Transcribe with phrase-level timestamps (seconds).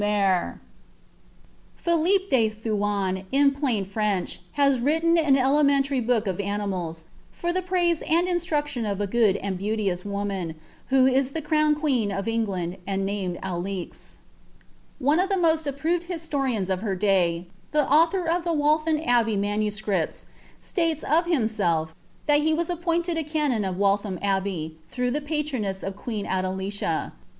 [0.01, 0.03] *'
[1.75, 8.01] Philippe de Thuan, in plain French, Has written an elementary book of animals, For the praise
[8.09, 10.55] and instruction of a good and beauteous woman,
[10.87, 14.17] Who it the crowned queen of England, and named Alix.")
[15.07, 20.25] of the most approved historians of her day, the author of the am Abbey Manuscripts,'
[20.59, 21.93] states of himself,
[22.25, 27.11] that he was appointed a of Waltham Abbey, through the patronage of queen Adelicia.